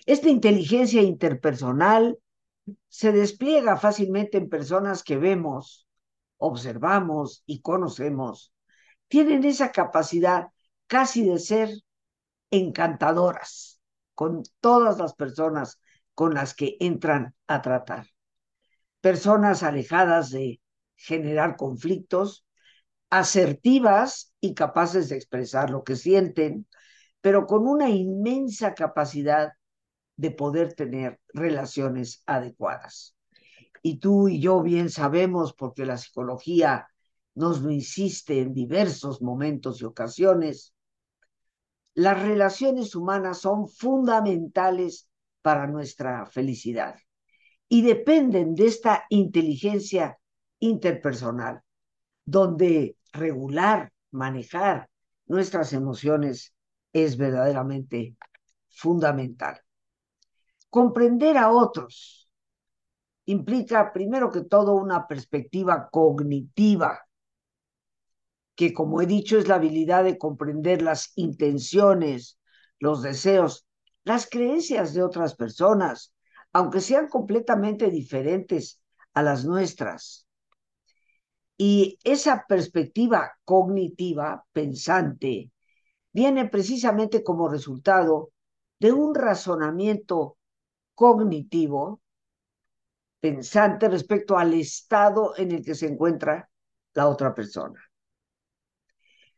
Esta 0.05 0.29
inteligencia 0.29 1.01
interpersonal 1.01 2.19
se 2.87 3.13
despliega 3.13 3.75
fácilmente 3.75 4.37
en 4.37 4.47
personas 4.47 5.03
que 5.03 5.17
vemos, 5.17 5.87
observamos 6.37 7.41
y 7.47 7.61
conocemos. 7.61 8.53
Tienen 9.07 9.43
esa 9.43 9.71
capacidad 9.71 10.49
casi 10.85 11.27
de 11.27 11.39
ser 11.39 11.71
encantadoras 12.51 13.81
con 14.13 14.43
todas 14.59 14.99
las 14.99 15.15
personas 15.15 15.79
con 16.19 16.33
las 16.33 16.53
que 16.53 16.75
entran 16.81 17.33
a 17.47 17.61
tratar. 17.61 18.07
Personas 18.99 19.63
alejadas 19.63 20.31
de 20.31 20.59
generar 20.97 21.55
conflictos, 21.55 22.45
asertivas 23.09 24.33
y 24.41 24.53
capaces 24.53 25.07
de 25.07 25.15
expresar 25.15 25.69
lo 25.69 25.85
que 25.85 25.95
sienten, 25.95 26.67
pero 27.21 27.47
con 27.47 27.69
una 27.69 27.89
inmensa 27.89 28.73
capacidad 28.73 29.53
de 30.17 30.31
poder 30.31 30.73
tener 30.73 31.21
relaciones 31.29 32.21
adecuadas. 32.25 33.15
Y 33.81 33.99
tú 33.99 34.27
y 34.27 34.41
yo 34.41 34.61
bien 34.61 34.89
sabemos, 34.89 35.53
porque 35.53 35.85
la 35.85 35.97
psicología 35.97 36.89
nos 37.33 37.61
lo 37.61 37.71
insiste 37.71 38.41
en 38.41 38.53
diversos 38.53 39.21
momentos 39.21 39.79
y 39.79 39.85
ocasiones, 39.85 40.73
las 41.93 42.21
relaciones 42.21 42.93
humanas 42.93 43.37
son 43.37 43.69
fundamentales 43.69 45.08
para 45.49 45.65
nuestra 45.65 46.27
felicidad 46.27 46.99
y 47.67 47.81
dependen 47.81 48.53
de 48.53 48.67
esta 48.67 49.05
inteligencia 49.09 50.19
interpersonal, 50.59 51.63
donde 52.23 52.97
regular, 53.13 53.91
manejar 54.11 54.91
nuestras 55.25 55.73
emociones 55.73 56.53
es 56.93 57.17
verdaderamente 57.17 58.15
fundamental. 58.69 59.59
Comprender 60.69 61.35
a 61.35 61.49
otros 61.49 62.29
implica, 63.25 63.91
primero 63.91 64.29
que 64.31 64.41
todo, 64.41 64.75
una 64.75 65.07
perspectiva 65.07 65.89
cognitiva, 65.91 67.07
que 68.53 68.71
como 68.71 69.01
he 69.01 69.07
dicho 69.07 69.39
es 69.39 69.47
la 69.47 69.55
habilidad 69.55 70.03
de 70.03 70.19
comprender 70.19 70.83
las 70.83 71.11
intenciones, 71.15 72.39
los 72.77 73.01
deseos, 73.01 73.65
las 74.09 74.27
creencias 74.27 74.95
de 74.95 75.03
otras 75.03 75.35
personas, 75.35 76.15
aunque 76.51 76.81
sean 76.81 77.09
completamente 77.09 77.91
diferentes 77.91 78.81
a 79.13 79.21
las 79.21 79.45
nuestras. 79.45 80.25
Y 81.55 81.99
esa 82.03 82.43
perspectiva 82.47 83.33
cognitiva, 83.45 84.43
pensante, 84.51 85.51
viene 86.11 86.49
precisamente 86.49 87.23
como 87.23 87.49
resultado 87.49 88.31
de 88.79 88.91
un 88.91 89.13
razonamiento 89.13 90.39
cognitivo, 90.95 92.01
pensante 93.19 93.89
respecto 93.89 94.39
al 94.39 94.55
estado 94.55 95.37
en 95.37 95.51
el 95.51 95.63
que 95.63 95.75
se 95.75 95.85
encuentra 95.85 96.49
la 96.95 97.07
otra 97.09 97.35
persona. 97.35 97.79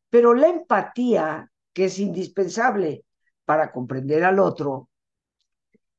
Pero 0.10 0.34
la 0.34 0.48
empatía, 0.48 1.52
que 1.74 1.86
es 1.86 2.00
indispensable 2.00 3.04
para 3.52 3.74
comprender 3.74 4.24
al 4.24 4.40
otro, 4.40 4.90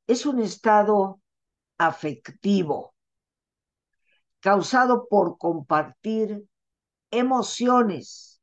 es 0.07 0.25
un 0.25 0.39
estado 0.39 1.21
afectivo, 1.77 2.95
causado 4.39 5.07
por 5.07 5.37
compartir 5.37 6.47
emociones 7.11 8.41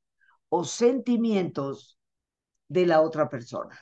o 0.48 0.62
sentimientos 0.62 1.98
de 2.68 2.86
la 2.86 3.00
otra 3.00 3.28
persona. 3.28 3.76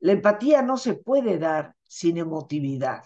La 0.00 0.10
empatía 0.10 0.62
no 0.62 0.78
se 0.78 0.94
puede 0.94 1.38
dar 1.38 1.76
sin 1.84 2.16
emotividad. 2.18 3.04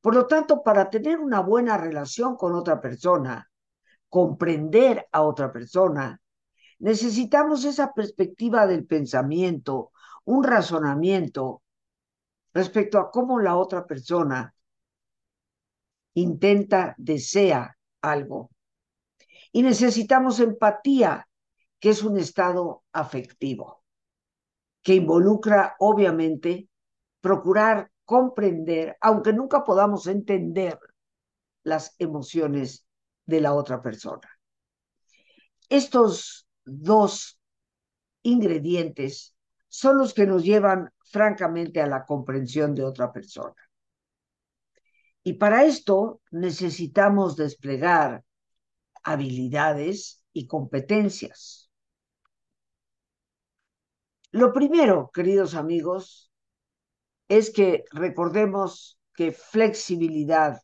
Por 0.00 0.16
lo 0.16 0.26
tanto, 0.26 0.64
para 0.64 0.90
tener 0.90 1.20
una 1.20 1.38
buena 1.38 1.78
relación 1.78 2.34
con 2.34 2.56
otra 2.56 2.80
persona, 2.80 3.48
comprender 4.08 5.06
a 5.12 5.22
otra 5.22 5.52
persona, 5.52 6.20
necesitamos 6.82 7.64
esa 7.64 7.92
perspectiva 7.92 8.66
del 8.66 8.84
pensamiento, 8.84 9.92
un 10.24 10.42
razonamiento 10.42 11.62
respecto 12.52 12.98
a 12.98 13.10
cómo 13.10 13.38
la 13.38 13.56
otra 13.56 13.86
persona 13.86 14.52
intenta, 16.14 16.94
desea 16.98 17.78
algo. 18.00 18.50
Y 19.52 19.62
necesitamos 19.62 20.40
empatía, 20.40 21.28
que 21.78 21.90
es 21.90 22.02
un 22.02 22.18
estado 22.18 22.82
afectivo, 22.92 23.84
que 24.82 24.96
involucra, 24.96 25.76
obviamente, 25.78 26.68
procurar 27.20 27.92
comprender, 28.04 28.96
aunque 29.00 29.32
nunca 29.32 29.62
podamos 29.62 30.08
entender 30.08 30.80
las 31.62 31.94
emociones 32.00 32.84
de 33.24 33.40
la 33.40 33.54
otra 33.54 33.80
persona. 33.80 34.28
Estos 35.68 36.48
dos 36.64 37.40
ingredientes 38.22 39.34
son 39.68 39.98
los 39.98 40.14
que 40.14 40.26
nos 40.26 40.44
llevan 40.44 40.90
francamente 41.00 41.80
a 41.80 41.86
la 41.86 42.04
comprensión 42.04 42.74
de 42.74 42.84
otra 42.84 43.12
persona. 43.12 43.54
Y 45.24 45.34
para 45.34 45.64
esto 45.64 46.20
necesitamos 46.30 47.36
desplegar 47.36 48.24
habilidades 49.02 50.22
y 50.32 50.46
competencias. 50.46 51.70
Lo 54.30 54.52
primero, 54.52 55.10
queridos 55.12 55.54
amigos, 55.54 56.32
es 57.28 57.50
que 57.50 57.84
recordemos 57.90 58.98
que 59.14 59.32
flexibilidad 59.32 60.62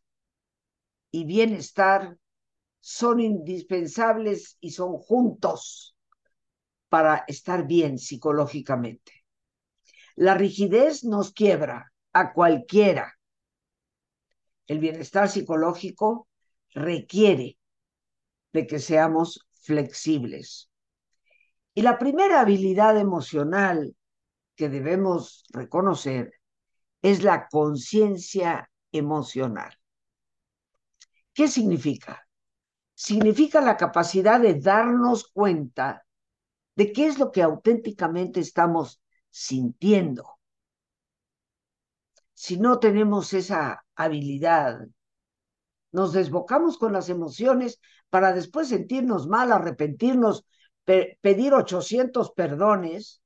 y 1.10 1.24
bienestar 1.24 2.16
son 2.80 3.20
indispensables 3.20 4.56
y 4.60 4.70
son 4.70 4.98
juntos 4.98 5.96
para 6.88 7.24
estar 7.28 7.66
bien 7.66 7.98
psicológicamente. 7.98 9.24
La 10.16 10.34
rigidez 10.34 11.04
nos 11.04 11.32
quiebra 11.32 11.92
a 12.12 12.32
cualquiera. 12.32 13.14
El 14.66 14.78
bienestar 14.80 15.28
psicológico 15.28 16.28
requiere 16.74 17.58
de 18.52 18.66
que 18.66 18.78
seamos 18.78 19.46
flexibles. 19.62 20.70
Y 21.74 21.82
la 21.82 21.98
primera 21.98 22.40
habilidad 22.40 22.98
emocional 22.98 23.94
que 24.56 24.68
debemos 24.68 25.44
reconocer 25.50 26.32
es 27.02 27.22
la 27.22 27.48
conciencia 27.48 28.68
emocional. 28.90 29.72
¿Qué 31.32 31.46
significa? 31.46 32.27
Significa 33.00 33.60
la 33.60 33.76
capacidad 33.76 34.40
de 34.40 34.58
darnos 34.58 35.28
cuenta 35.28 36.04
de 36.74 36.92
qué 36.92 37.06
es 37.06 37.16
lo 37.20 37.30
que 37.30 37.42
auténticamente 37.42 38.40
estamos 38.40 39.00
sintiendo. 39.30 40.40
Si 42.34 42.58
no 42.58 42.80
tenemos 42.80 43.32
esa 43.34 43.84
habilidad, 43.94 44.88
nos 45.92 46.12
desbocamos 46.12 46.76
con 46.76 46.92
las 46.92 47.08
emociones 47.08 47.80
para 48.10 48.32
después 48.32 48.66
sentirnos 48.68 49.28
mal, 49.28 49.52
arrepentirnos, 49.52 50.44
pedir 50.84 51.54
800 51.54 52.32
perdones, 52.32 53.22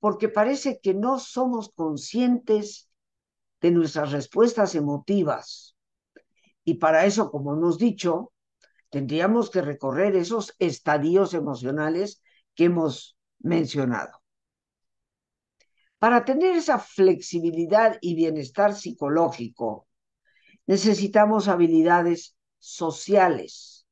porque 0.00 0.28
parece 0.28 0.80
que 0.80 0.94
no 0.94 1.20
somos 1.20 1.70
conscientes 1.72 2.88
de 3.60 3.70
nuestras 3.70 4.10
respuestas 4.10 4.74
emotivas. 4.74 5.73
Y 6.64 6.74
para 6.74 7.04
eso, 7.04 7.30
como 7.30 7.52
hemos 7.52 7.78
dicho, 7.78 8.32
tendríamos 8.90 9.50
que 9.50 9.60
recorrer 9.60 10.16
esos 10.16 10.54
estadios 10.58 11.34
emocionales 11.34 12.22
que 12.54 12.64
hemos 12.64 13.16
mencionado. 13.40 14.22
Para 15.98 16.24
tener 16.24 16.56
esa 16.56 16.78
flexibilidad 16.78 17.98
y 18.00 18.14
bienestar 18.14 18.74
psicológico, 18.74 19.88
necesitamos 20.66 21.48
habilidades 21.48 22.36
sociales. 22.58 23.86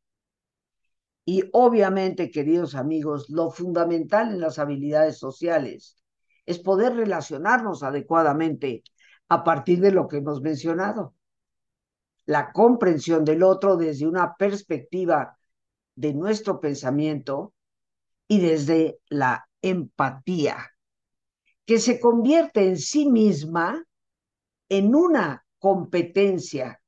Y 1.25 1.45
obviamente, 1.53 2.31
queridos 2.31 2.75
amigos, 2.75 3.31
lo 3.31 3.51
fundamental 3.51 4.31
en 4.33 4.41
las 4.41 4.59
habilidades 4.59 5.19
sociales 5.19 5.97
es 6.47 6.59
poder 6.59 6.95
relacionarnos 6.95 7.83
adecuadamente 7.83 8.83
a 9.29 9.45
partir 9.45 9.81
de 9.81 9.93
lo 9.93 10.09
que 10.09 10.19
hemos 10.19 10.43
mencionado. 10.43 11.15
La 12.27 12.53
comprensión 12.53 13.25
del 13.25 13.43
otro 13.43 13.77
desde 13.77 14.07
una 14.07 14.37
perspectiva 14.37 15.37
de 15.95 16.15
nuestro 16.15 16.61
pensamiento 16.61 17.55
y 18.29 18.41
desde 18.41 18.99
la 19.09 19.49
empatía, 19.61 20.71
que 21.65 21.79
se 21.79 22.01
convierte 22.01 22.67
en 22.67 22.79
sí 22.79 23.09
misma 23.09 23.85
en 24.69 24.95
una 24.95 25.45
competencia 25.59 26.81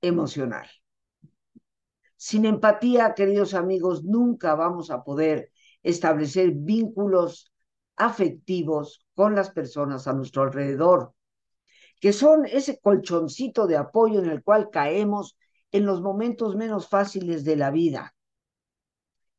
emocional. 0.00 0.68
Sin 2.16 2.46
empatía, 2.46 3.14
queridos 3.14 3.54
amigos, 3.54 4.04
nunca 4.04 4.54
vamos 4.54 4.90
a 4.90 5.04
poder 5.04 5.50
establecer 5.82 6.52
vínculos 6.52 7.52
afectivos 7.96 9.06
con 9.14 9.34
las 9.34 9.50
personas 9.50 10.08
a 10.08 10.14
nuestro 10.14 10.42
alrededor, 10.42 11.12
que 12.00 12.12
son 12.12 12.46
ese 12.46 12.80
colchoncito 12.80 13.66
de 13.66 13.76
apoyo 13.76 14.20
en 14.20 14.30
el 14.30 14.42
cual 14.42 14.70
caemos 14.70 15.36
en 15.72 15.86
los 15.86 16.00
momentos 16.00 16.56
menos 16.56 16.88
fáciles 16.88 17.44
de 17.44 17.56
la 17.56 17.70
vida. 17.70 18.14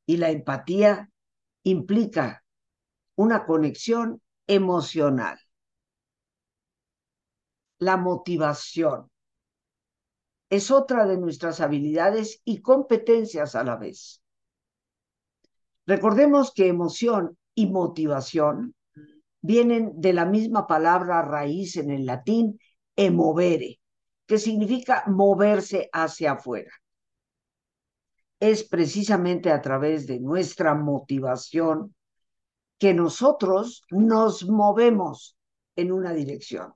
Y 0.05 0.17
la 0.17 0.29
empatía 0.31 1.09
implica 1.63 2.43
una 3.15 3.45
conexión 3.45 4.21
emocional. 4.47 5.39
La 7.79 7.97
motivación 7.97 9.09
es 10.49 10.71
otra 10.71 11.05
de 11.05 11.17
nuestras 11.17 11.59
habilidades 11.61 12.41
y 12.45 12.61
competencias 12.61 13.55
a 13.55 13.63
la 13.63 13.77
vez. 13.77 14.21
Recordemos 15.85 16.53
que 16.53 16.67
emoción 16.67 17.37
y 17.53 17.67
motivación 17.67 18.74
vienen 19.45 19.93
de 19.95 20.13
la 20.13 20.25
misma 20.25 20.65
palabra 20.67 21.21
raíz 21.21 21.77
en 21.77 21.91
el 21.91 22.05
latín, 22.05 22.59
emovere, 22.95 23.79
que 24.25 24.37
significa 24.37 25.03
moverse 25.07 25.89
hacia 25.93 26.33
afuera. 26.33 26.71
Es 28.39 28.63
precisamente 28.63 29.51
a 29.51 29.61
través 29.61 30.07
de 30.07 30.19
nuestra 30.19 30.73
motivación 30.73 31.95
que 32.79 32.93
nosotros 32.93 33.83
nos 33.91 34.47
movemos 34.47 35.37
en 35.75 35.91
una 35.91 36.13
dirección. 36.13 36.73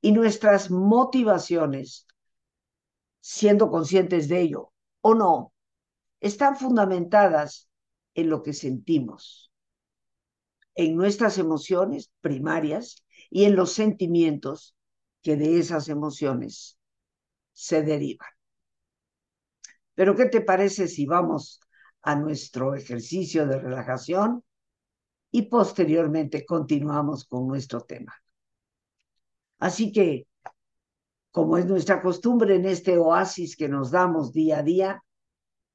Y 0.00 0.12
nuestras 0.12 0.70
motivaciones, 0.70 2.06
siendo 3.20 3.70
conscientes 3.70 4.28
de 4.28 4.40
ello 4.40 4.72
o 5.00 5.14
no, 5.14 5.52
están 6.20 6.56
fundamentadas 6.56 7.68
en 8.14 8.30
lo 8.30 8.42
que 8.42 8.52
sentimos, 8.52 9.51
en 10.74 10.96
nuestras 10.96 11.38
emociones 11.38 12.10
primarias 12.20 13.04
y 13.30 13.44
en 13.44 13.56
los 13.56 13.72
sentimientos 13.72 14.76
que 15.22 15.36
de 15.36 15.58
esas 15.58 15.88
emociones 15.88 16.78
se 17.52 17.82
derivan. 17.82 18.28
Pero 19.94 20.16
¿qué 20.16 20.26
te 20.26 20.40
parece 20.40 20.88
si 20.88 21.06
vamos 21.06 21.60
a 22.02 22.16
nuestro 22.16 22.74
ejercicio 22.74 23.46
de 23.46 23.58
relajación 23.58 24.42
y 25.30 25.42
posteriormente 25.42 26.44
continuamos 26.44 27.24
con 27.24 27.46
nuestro 27.46 27.82
tema? 27.82 28.14
Así 29.58 29.92
que, 29.92 30.26
como 31.30 31.56
es 31.56 31.66
nuestra 31.66 32.02
costumbre 32.02 32.56
en 32.56 32.66
este 32.66 32.98
oasis 32.98 33.56
que 33.56 33.68
nos 33.68 33.90
damos 33.90 34.32
día 34.32 34.58
a 34.58 34.62
día, 34.62 35.04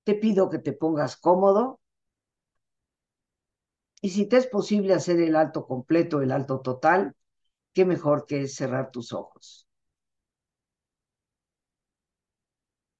te 0.03 0.15
pido 0.15 0.49
que 0.49 0.59
te 0.59 0.73
pongas 0.73 1.17
cómodo 1.17 1.79
Y 4.01 4.09
si 4.09 4.25
te 4.27 4.37
es 4.37 4.47
posible 4.47 4.93
hacer 4.93 5.19
el 5.19 5.35
alto 5.35 5.65
completo, 5.65 6.21
el 6.21 6.31
alto 6.31 6.61
total, 6.61 7.15
qué 7.73 7.85
mejor 7.85 8.25
que 8.25 8.47
cerrar 8.47 8.91
tus 8.91 9.13
ojos. 9.13 9.67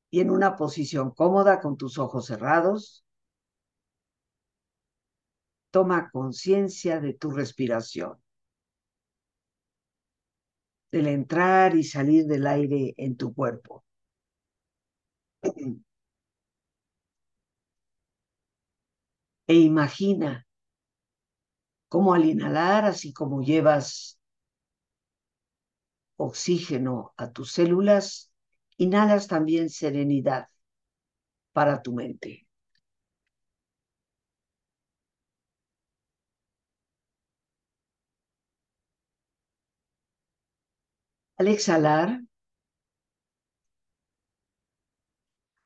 Y 0.10 0.22
en 0.22 0.32
una 0.32 0.56
posición 0.56 1.12
cómoda 1.12 1.60
con 1.60 1.78
tus 1.78 1.98
ojos 2.00 2.26
cerrados, 2.28 3.06
toma 5.72 6.10
conciencia 6.10 7.00
de 7.00 7.14
tu 7.14 7.30
respiración, 7.32 8.18
del 10.92 11.08
entrar 11.08 11.76
y 11.76 11.84
salir 11.84 12.26
del 12.26 12.48
aire 12.48 12.94
en 12.98 13.16
tu 13.18 13.34
cuerpo. 13.34 13.84
E 19.50 19.56
imagina 19.56 20.47
cómo 21.89 22.13
al 22.13 22.26
inhalar, 22.26 22.86
así 22.86 23.13
como 23.13 23.41
llevas 23.41 24.19
oxígeno 26.17 27.13
a 27.17 27.32
tus 27.34 27.52
células, 27.54 28.32
inhalas 28.78 29.28
también 29.28 29.69
serenidad 29.71 30.47
para 31.54 31.82
tu 31.82 31.93
mente. 31.93 32.47
Al 41.39 41.47
exhalar, 41.47 42.21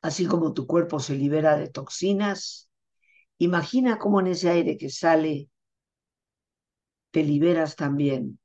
así 0.01 0.25
como 0.27 0.53
tu 0.53 0.67
cuerpo 0.67 0.99
se 0.99 1.15
libera 1.15 1.57
de 1.57 1.67
toxinas, 1.69 2.69
imagina 3.39 3.99
cómo 3.99 4.21
en 4.21 4.29
ese 4.29 4.49
aire 4.51 4.77
que 4.79 4.91
sale 4.91 5.50
te 7.11 7.23
liberas 7.23 7.75
también 7.75 8.39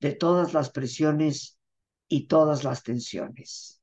de 0.00 0.12
todas 0.12 0.54
las 0.54 0.70
presiones 0.70 1.58
y 2.08 2.26
todas 2.26 2.64
las 2.64 2.82
tensiones. 2.82 3.80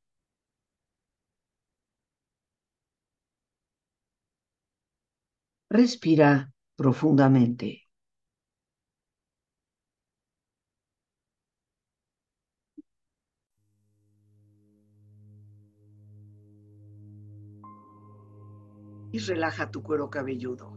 Respira 5.70 6.52
profundamente. 6.76 7.84
Y 19.12 19.20
relaja 19.20 19.72
tu 19.72 19.82
cuero 19.84 20.10
cabelludo. 20.10 20.77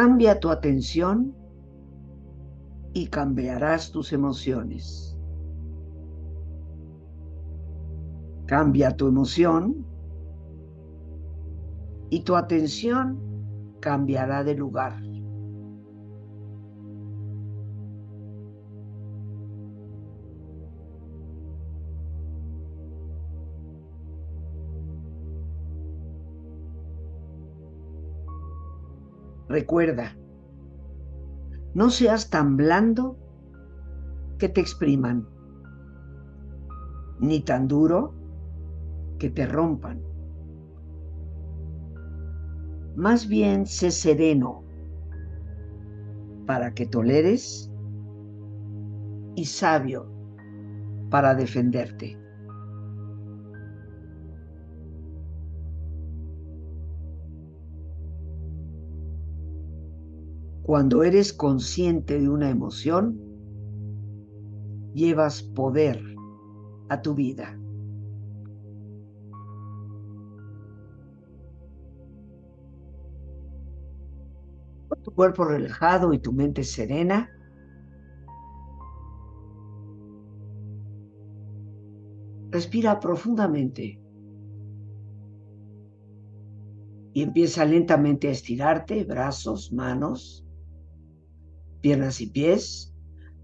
Cambia 0.00 0.38
tu 0.38 0.48
atención 0.50 1.34
y 2.92 3.08
cambiarás 3.08 3.90
tus 3.90 4.12
emociones. 4.12 5.18
Cambia 8.46 8.96
tu 8.96 9.08
emoción 9.08 9.84
y 12.10 12.20
tu 12.20 12.36
atención 12.36 13.18
cambiará 13.80 14.44
de 14.44 14.54
lugar. 14.54 15.07
Recuerda, 29.48 30.14
no 31.74 31.90
seas 31.90 32.28
tan 32.28 32.56
blando 32.56 33.16
que 34.38 34.48
te 34.48 34.60
expriman, 34.60 35.26
ni 37.18 37.40
tan 37.40 37.66
duro 37.66 38.14
que 39.18 39.30
te 39.30 39.46
rompan. 39.46 40.02
Más 42.94 43.28
bien 43.28 43.64
sé 43.64 43.90
sereno 43.90 44.64
para 46.46 46.74
que 46.74 46.86
toleres 46.86 47.70
y 49.34 49.44
sabio 49.44 50.10
para 51.10 51.34
defenderte. 51.34 52.18
Cuando 60.68 61.02
eres 61.02 61.32
consciente 61.32 62.20
de 62.20 62.28
una 62.28 62.50
emoción, 62.50 63.18
llevas 64.92 65.42
poder 65.42 65.98
a 66.90 67.00
tu 67.00 67.14
vida. 67.14 67.58
tu 75.02 75.14
cuerpo 75.14 75.46
relajado 75.46 76.12
y 76.12 76.18
tu 76.18 76.34
mente 76.34 76.62
serena. 76.62 77.30
Respira 82.50 83.00
profundamente 83.00 84.02
y 87.14 87.22
empieza 87.22 87.64
lentamente 87.64 88.28
a 88.28 88.32
estirarte, 88.32 89.04
brazos, 89.04 89.72
manos, 89.72 90.44
piernas 91.80 92.20
y 92.20 92.28
pies, 92.28 92.94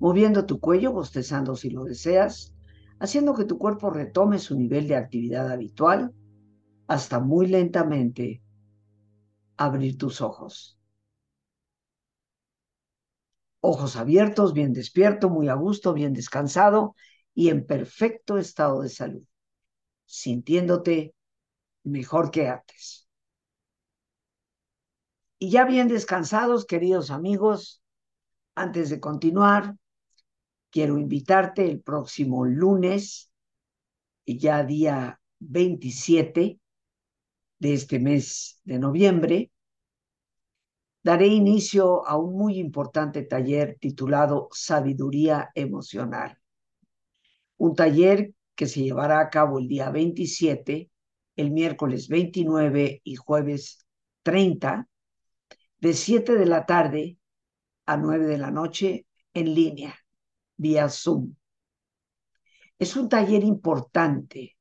moviendo 0.01 0.47
tu 0.47 0.61
cuello, 0.61 0.93
bostezando 0.93 1.57
si 1.57 1.71
lo 1.71 1.85
deseas, 1.85 2.55
haciendo 2.99 3.35
que 3.35 3.45
tu 3.45 3.59
cuerpo 3.59 3.91
retome 3.91 4.39
su 4.39 4.57
nivel 4.57 4.89
de 4.89 4.97
actividad 4.97 5.51
habitual 5.51 6.13
hasta 6.87 7.21
muy 7.21 7.47
lentamente 7.47 8.43
abrir 9.57 9.97
tus 9.99 10.21
ojos 10.21 10.79
ojos 13.65 13.97
abiertos, 13.97 14.53
bien 14.53 14.75
despierto, 14.75 15.31
muy 15.31 15.49
a 15.49 15.55
gusto, 15.55 15.95
bien 15.95 16.13
descansado 16.13 16.95
y 17.35 17.49
en 17.49 17.67
perfecto 17.67 18.37
estado 18.37 18.83
de 18.83 18.91
salud, 18.91 19.25
sintiéndote 20.05 21.15
mejor 21.83 22.31
que 22.31 22.49
antes. 22.49 23.09
Y 25.39 25.51
ya 25.51 25.65
bien 25.65 25.89
descansados, 25.89 26.67
queridos 26.67 27.11
amigos, 27.11 27.83
antes 28.55 28.91
de 28.91 29.01
continuar, 29.01 29.77
quiero 30.71 30.99
invitarte 30.99 31.69
el 31.69 31.81
próximo 31.81 32.45
lunes, 32.45 33.31
ya 34.27 34.63
día 34.65 35.21
27 35.41 36.59
de 37.59 37.75
este 37.75 37.99
mes 37.99 38.61
de 38.65 38.79
noviembre, 38.79 39.51
daré 41.03 41.27
inicio 41.27 42.07
a 42.07 42.17
un 42.17 42.37
muy 42.37 42.59
importante 42.59 43.23
taller 43.23 43.77
titulado 43.79 44.49
Sabiduría 44.53 45.51
Emocional. 45.55 46.39
Un 47.59 47.75
taller 47.75 48.33
que 48.55 48.67
se 48.67 48.83
llevará 48.83 49.21
a 49.21 49.31
cabo 49.31 49.59
el 49.59 49.69
día 49.69 49.91
27, 49.91 50.91
el 51.37 51.51
miércoles 51.51 52.09
29 52.09 53.01
y 53.05 53.17
jueves 53.17 53.87
30, 54.23 54.89
de 55.79 55.93
7 55.93 56.37
de 56.37 56.47
la 56.47 56.65
tarde 56.65 57.19
a 57.87 57.97
9 57.97 58.27
de 58.27 58.39
la 58.39 58.51
noche 58.51 59.07
en 59.33 59.55
línea, 59.55 59.95
vía 60.57 60.89
Zoom. 60.89 61.35
Es 62.79 62.97
un 62.97 63.09
taller 63.09 63.45
importante 63.45 64.57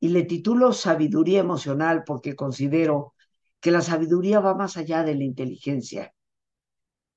y 0.00 0.08
le 0.08 0.24
titulo 0.24 0.72
Sabiduría 0.72 1.40
Emocional 1.40 2.02
porque 2.04 2.34
considero 2.34 3.14
que 3.60 3.70
la 3.70 3.80
sabiduría 3.80 4.40
va 4.40 4.54
más 4.54 4.76
allá 4.76 5.04
de 5.04 5.14
la 5.14 5.24
inteligencia. 5.24 6.12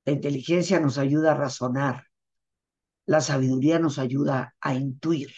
La 0.05 0.13
inteligencia 0.13 0.79
nos 0.79 0.99
ayuda 0.99 1.31
a 1.31 1.35
razonar, 1.35 2.05
la 3.07 3.21
sabiduría 3.21 3.79
nos 3.79 3.97
ayuda 3.97 4.55
a 4.61 4.75
intuir. 4.75 5.31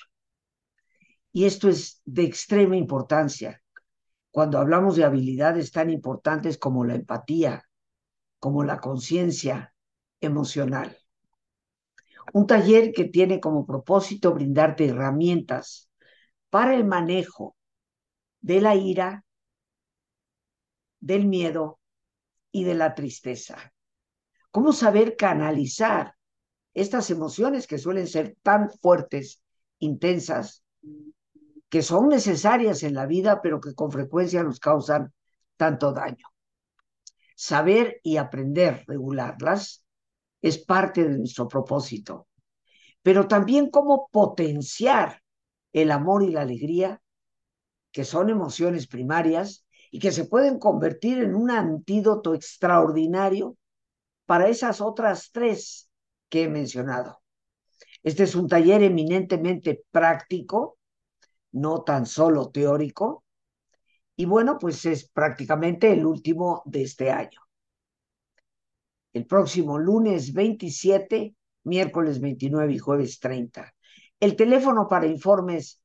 Y 1.31 1.45
esto 1.45 1.69
es 1.69 2.01
de 2.03 2.23
extrema 2.23 2.75
importancia 2.75 3.61
cuando 4.31 4.59
hablamos 4.59 4.95
de 4.95 5.03
habilidades 5.03 5.71
tan 5.71 5.89
importantes 5.89 6.57
como 6.57 6.83
la 6.83 6.95
empatía, 6.95 7.66
como 8.47 8.63
la 8.63 8.79
conciencia 8.79 9.73
emocional. 10.21 10.97
Un 12.31 12.47
taller 12.47 12.93
que 12.93 13.03
tiene 13.03 13.41
como 13.41 13.65
propósito 13.65 14.33
brindarte 14.33 14.85
herramientas 14.85 15.91
para 16.49 16.73
el 16.73 16.85
manejo 16.85 17.57
de 18.39 18.61
la 18.61 18.73
ira, 18.73 19.25
del 21.01 21.25
miedo 21.25 21.81
y 22.49 22.63
de 22.63 22.75
la 22.75 22.95
tristeza. 22.95 23.73
¿Cómo 24.49 24.71
saber 24.71 25.17
canalizar 25.17 26.15
estas 26.73 27.09
emociones 27.09 27.67
que 27.67 27.77
suelen 27.77 28.07
ser 28.07 28.37
tan 28.43 28.69
fuertes, 28.69 29.41
intensas, 29.79 30.63
que 31.67 31.81
son 31.81 32.07
necesarias 32.07 32.83
en 32.83 32.93
la 32.93 33.07
vida, 33.07 33.41
pero 33.41 33.59
que 33.59 33.75
con 33.75 33.91
frecuencia 33.91 34.41
nos 34.41 34.61
causan 34.61 35.13
tanto 35.57 35.91
daño? 35.91 36.27
Saber 37.39 37.99
y 38.01 38.17
aprender 38.17 38.83
regularlas 38.87 39.85
es 40.41 40.57
parte 40.57 41.07
de 41.07 41.19
nuestro 41.19 41.47
propósito, 41.47 42.27
pero 43.03 43.27
también 43.27 43.69
cómo 43.69 44.09
potenciar 44.11 45.21
el 45.71 45.91
amor 45.91 46.23
y 46.23 46.31
la 46.31 46.41
alegría, 46.41 46.99
que 47.91 48.05
son 48.05 48.31
emociones 48.31 48.87
primarias 48.87 49.67
y 49.91 49.99
que 49.99 50.11
se 50.11 50.25
pueden 50.25 50.57
convertir 50.57 51.19
en 51.19 51.35
un 51.35 51.51
antídoto 51.51 52.33
extraordinario 52.33 53.55
para 54.25 54.47
esas 54.47 54.81
otras 54.81 55.29
tres 55.31 55.91
que 56.29 56.45
he 56.45 56.49
mencionado. 56.49 57.21
Este 58.01 58.23
es 58.23 58.33
un 58.33 58.47
taller 58.47 58.81
eminentemente 58.81 59.83
práctico, 59.91 60.79
no 61.51 61.83
tan 61.83 62.07
solo 62.07 62.49
teórico, 62.49 63.23
y 64.17 64.25
bueno, 64.25 64.57
pues 64.59 64.83
es 64.85 65.07
prácticamente 65.07 65.93
el 65.93 66.05
último 66.05 66.63
de 66.65 66.81
este 66.81 67.11
año. 67.11 67.39
El 69.13 69.27
próximo 69.27 69.77
lunes 69.77 70.33
27, 70.33 71.35
miércoles 71.63 72.19
29 72.19 72.73
y 72.73 72.77
jueves 72.79 73.19
30. 73.19 73.73
El 74.19 74.35
teléfono 74.35 74.87
para 74.87 75.05
informes 75.05 75.81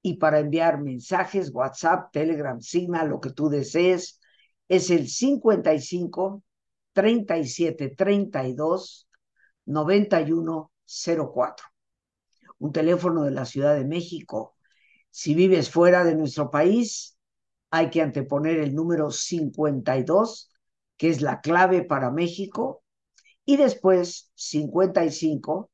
y 0.00 0.14
para 0.14 0.38
enviar 0.38 0.80
mensajes, 0.80 1.50
WhatsApp, 1.52 2.12
Telegram, 2.12 2.60
Signal, 2.60 3.08
lo 3.08 3.20
que 3.20 3.30
tú 3.30 3.48
desees, 3.48 4.20
es 4.68 4.90
el 4.90 5.08
55 5.08 6.44
37 6.92 7.88
32 7.96 9.08
91 9.64 10.70
04. 11.34 11.66
Un 12.58 12.72
teléfono 12.72 13.24
de 13.24 13.32
la 13.32 13.44
Ciudad 13.44 13.74
de 13.74 13.84
México. 13.84 14.54
Si 15.10 15.34
vives 15.34 15.68
fuera 15.68 16.04
de 16.04 16.14
nuestro 16.14 16.50
país, 16.50 17.15
hay 17.70 17.90
que 17.90 18.02
anteponer 18.02 18.58
el 18.58 18.74
número 18.74 19.10
52, 19.10 20.50
que 20.96 21.10
es 21.10 21.20
la 21.20 21.40
clave 21.40 21.82
para 21.82 22.10
México, 22.10 22.82
y 23.44 23.56
después 23.56 24.30
55 24.34 25.70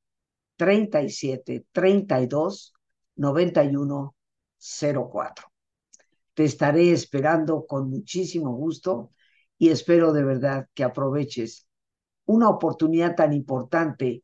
37 0.57 1.67
32 1.73 2.75
91 3.17 4.15
04. 4.59 5.47
Te 6.35 6.45
estaré 6.45 6.93
esperando 6.93 7.67
con 7.67 7.91
muchísimo 7.91 8.55
gusto 8.55 9.11
y 9.59 9.69
espero 9.71 10.13
de 10.13 10.25
verdad 10.25 10.69
que 10.75 10.85
aproveches 10.85 11.67
una 12.25 12.49
oportunidad 12.49 13.15
tan 13.15 13.33
importante 13.33 14.23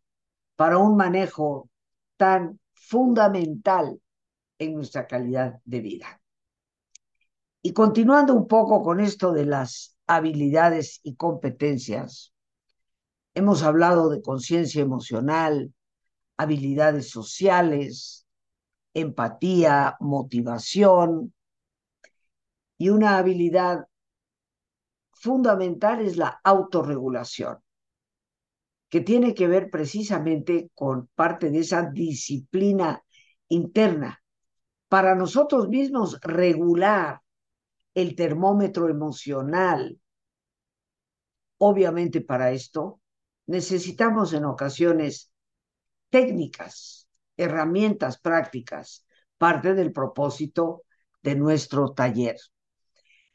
para 0.57 0.79
un 0.79 0.97
manejo 0.97 1.69
tan 2.17 2.59
fundamental 2.75 4.01
en 4.59 4.75
nuestra 4.75 5.07
calidad 5.07 5.61
de 5.65 5.81
vida. 5.81 6.21
Y 7.62 7.73
continuando 7.73 8.35
un 8.35 8.47
poco 8.47 8.83
con 8.83 9.01
esto 9.01 9.33
de 9.33 9.44
las 9.44 9.97
habilidades 10.07 11.01
y 11.03 11.16
competencias, 11.16 12.33
hemos 13.35 13.62
hablado 13.62 14.09
de 14.09 14.23
conciencia 14.23 14.81
emocional, 14.81 15.73
habilidades 16.37 17.11
sociales, 17.11 18.27
empatía, 18.94 19.97
motivación 20.01 21.35
y 22.79 22.90
una 22.90 23.18
habilidad 23.18 23.87
fundamental 25.12 26.01
es 26.01 26.16
la 26.16 26.40
autorregulación, 26.44 27.59
que 28.88 29.01
tiene 29.01 29.35
que 29.35 29.49
ver 29.49 29.68
precisamente 29.68 30.71
con 30.75 31.09
parte 31.14 31.51
de 31.51 31.59
esa 31.59 31.90
disciplina 31.90 33.03
interna. 33.49 34.23
Para 34.88 35.16
nosotros 35.16 35.68
mismos 35.68 36.21
regular 36.23 37.21
el 38.01 38.15
termómetro 38.15 38.89
emocional. 38.89 40.01
Obviamente 41.59 42.21
para 42.21 42.53
esto 42.53 43.01
necesitamos 43.47 44.33
en 44.35 44.45
ocasiones 44.45 45.33
técnicas, 46.09 47.09
herramientas 47.37 48.21
prácticas, 48.21 49.05
parte 49.37 49.75
del 49.75 49.93
propósito 49.93 50.85
de 51.23 51.35
nuestro 51.35 51.93
taller. 51.93 52.37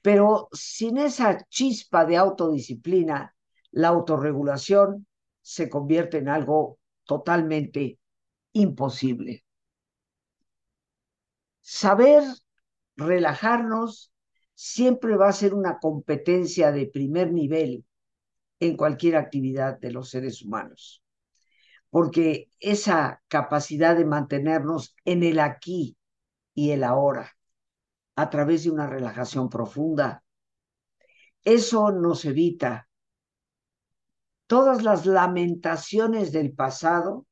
Pero 0.01 0.47
sin 0.53 0.97
esa 0.97 1.45
chispa 1.49 2.05
de 2.05 2.15
autodisciplina, 2.15 3.35
la 3.71 3.89
autorregulación 3.89 5.07
se 5.41 5.69
convierte 5.69 6.19
en 6.19 6.29
algo 6.29 6.79
totalmente 7.03 7.99
imposible. 8.53 9.43
Saber 11.59 12.23
relajarnos 12.95 14.12
siempre 14.63 15.17
va 15.17 15.27
a 15.27 15.33
ser 15.33 15.53
una 15.53 15.77
competencia 15.77 16.71
de 16.71 16.85
primer 16.87 17.33
nivel 17.33 17.85
en 18.61 18.77
cualquier 18.77 19.17
actividad 19.17 19.77
de 19.77 19.91
los 19.91 20.09
seres 20.09 20.41
humanos, 20.41 21.03
porque 21.89 22.49
esa 22.61 23.21
capacidad 23.27 23.97
de 23.97 24.05
mantenernos 24.05 24.95
en 25.03 25.23
el 25.23 25.41
aquí 25.41 25.97
y 26.53 26.71
el 26.71 26.85
ahora 26.85 27.35
a 28.15 28.29
través 28.29 28.63
de 28.63 28.71
una 28.71 28.87
relajación 28.87 29.49
profunda, 29.49 30.23
eso 31.43 31.91
nos 31.91 32.23
evita 32.23 32.87
todas 34.47 34.81
las 34.81 35.05
lamentaciones 35.05 36.31
del 36.31 36.53
pasado 36.53 37.25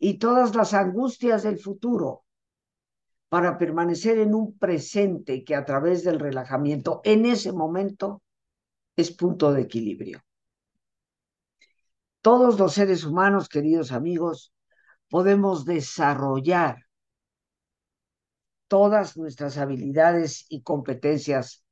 y 0.00 0.18
todas 0.18 0.56
las 0.56 0.74
angustias 0.74 1.44
del 1.44 1.60
futuro 1.60 2.24
para 3.28 3.58
permanecer 3.58 4.18
en 4.18 4.34
un 4.34 4.58
presente 4.58 5.44
que 5.44 5.54
a 5.54 5.64
través 5.64 6.04
del 6.04 6.18
relajamiento 6.18 7.00
en 7.04 7.26
ese 7.26 7.52
momento 7.52 8.22
es 8.96 9.10
punto 9.10 9.52
de 9.52 9.62
equilibrio. 9.62 10.22
Todos 12.20 12.58
los 12.58 12.74
seres 12.74 13.04
humanos, 13.04 13.48
queridos 13.48 13.92
amigos, 13.92 14.52
podemos 15.08 15.64
desarrollar 15.64 16.84
todas 18.66 19.16
nuestras 19.16 19.56
habilidades 19.56 20.44
y 20.48 20.62
competencias 20.62 21.64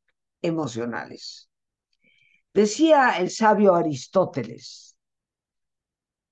emocionales. 0.43 1.51
Decía 2.55 3.19
el 3.19 3.31
sabio 3.31 3.75
Aristóteles, 3.75 4.97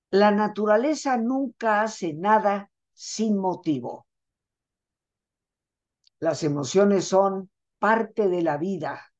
la 0.09 0.31
naturaleza 0.31 1.17
nunca 1.17 1.81
hace 1.81 2.13
nada 2.13 2.71
sin 2.93 3.37
motivo. 3.37 4.07
Las 6.25 6.41
emociones 6.41 7.05
son 7.05 7.51
parte 7.77 8.27
de 8.29 8.41
la 8.41 8.57
vida, 8.57 9.13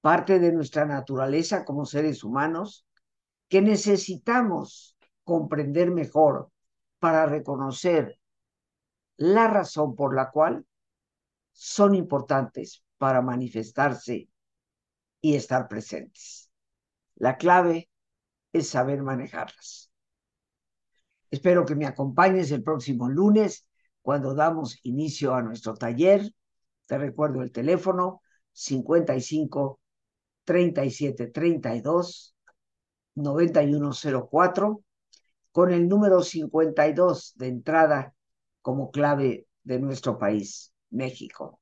parte 0.00 0.38
de 0.38 0.52
nuestra 0.52 0.84
naturaleza 0.84 1.64
como 1.64 1.84
seres 1.84 2.22
humanos, 2.22 2.86
que 3.48 3.60
necesitamos 3.60 4.96
comprender 5.24 5.90
mejor 5.90 6.52
para 7.00 7.26
reconocer 7.26 8.20
la 9.16 9.48
razón 9.48 9.96
por 9.96 10.14
la 10.14 10.30
cual 10.30 10.64
son 11.50 11.96
importantes 11.96 12.84
para 12.96 13.22
manifestarse 13.22 14.28
y 15.20 15.34
estar 15.34 15.66
presentes. 15.66 16.48
La 17.16 17.38
clave 17.38 17.90
es 18.52 18.68
saber 18.68 19.02
manejarlas. 19.02 19.90
Espero 21.28 21.64
que 21.64 21.74
me 21.74 21.86
acompañes 21.86 22.52
el 22.52 22.62
próximo 22.62 23.08
lunes 23.08 23.66
cuando 24.02 24.34
damos 24.34 24.78
inicio 24.82 25.34
a 25.34 25.42
nuestro 25.42 25.74
taller. 25.74 26.32
Te 26.86 26.98
recuerdo 26.98 27.42
el 27.42 27.52
teléfono 27.52 28.22
55 28.52 29.80
37 30.44 31.28
32 31.28 32.34
9104 33.14 34.82
con 35.52 35.72
el 35.72 35.88
número 35.88 36.22
52 36.22 37.34
de 37.36 37.48
entrada 37.48 38.14
como 38.62 38.90
clave 38.90 39.46
de 39.62 39.78
nuestro 39.80 40.18
país, 40.18 40.72
México. 40.90 41.60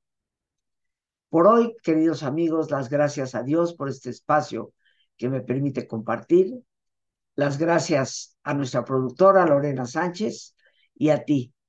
Por 1.29 1.47
hoy, 1.47 1.77
queridos 1.83 2.23
amigos, 2.23 2.71
las 2.71 2.89
gracias 2.89 3.35
a 3.35 3.43
Dios 3.43 3.75
por 3.75 3.89
este 3.89 4.11
espacio 4.11 4.73
que 5.17 5.29
me 5.29 5.41
permite 5.41 5.87
compartir. 5.87 6.55
Las 7.35 7.59
gracias 7.59 8.37
a 8.43 8.55
nuestra 8.55 8.85
productora 8.85 9.47
Lorena 9.47 9.87
Sánchez 9.87 10.55
y 10.95 11.11
a 11.11 11.25
ti, 11.25 11.53